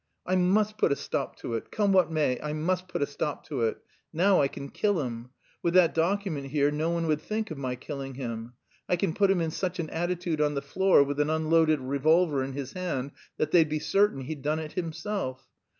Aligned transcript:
I 0.25 0.35
must 0.35 0.79
put 0.79 0.91
a 0.91 0.95
stop 0.95 1.35
to 1.41 1.53
it; 1.53 1.69
come 1.71 1.93
what 1.93 2.11
may, 2.11 2.41
I 2.41 2.53
must 2.53 2.87
put 2.87 3.03
a 3.03 3.05
stop 3.05 3.45
to 3.49 3.61
it.... 3.61 3.77
Now 4.11 4.41
I 4.41 4.47
can 4.47 4.69
kill 4.69 4.99
him.... 4.99 5.29
With 5.61 5.75
that 5.75 5.93
document 5.93 6.47
here 6.47 6.71
no 6.71 6.89
one 6.89 7.05
would 7.05 7.21
think 7.21 7.51
of 7.51 7.59
my 7.59 7.75
killing 7.75 8.15
him. 8.15 8.53
I 8.89 8.95
can 8.95 9.13
put 9.13 9.29
him 9.29 9.41
in 9.41 9.51
such 9.51 9.77
an 9.79 9.91
attitude 9.91 10.41
on 10.41 10.55
the 10.55 10.61
floor 10.63 11.03
with 11.03 11.19
an 11.19 11.29
unloaded 11.29 11.81
revolver 11.81 12.43
in 12.43 12.53
his 12.53 12.73
hand 12.73 13.11
that 13.37 13.51
they'd 13.51 13.69
be 13.69 13.77
certain 13.77 14.21
he'd 14.21 14.41
done 14.41 14.57
it 14.57 14.71
himself.... 14.71 15.47